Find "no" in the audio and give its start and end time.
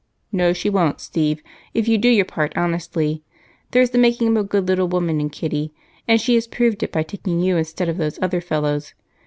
0.31-0.51